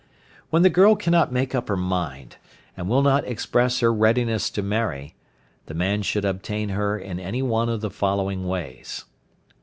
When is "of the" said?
7.69-7.91